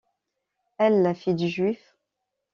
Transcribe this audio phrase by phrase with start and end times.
[0.79, 1.03] Elle!
[1.03, 1.95] la fille du juif!